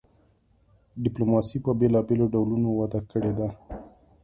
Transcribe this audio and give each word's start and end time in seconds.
ډیپلوماسي 1.03 1.57
په 1.65 1.71
بیلابیلو 1.79 2.31
ډولونو 2.33 2.67
وده 2.79 2.99
کړې 3.11 3.31
ده 3.37 3.47